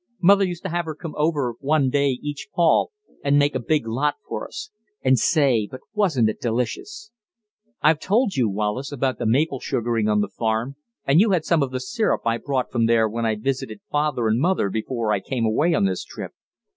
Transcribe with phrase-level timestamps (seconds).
[0.19, 2.89] Mother used to have her come over one day each fall
[3.23, 4.71] and make a big lot for us.
[5.03, 7.11] And, say, but wasn't it delicious!
[7.83, 10.75] "I've told you, Wallace, about the maple sugaring on the farm,
[11.05, 14.27] and you had some of the syrup I brought from there when I visited father
[14.27, 16.31] and mother before I came away on this trip.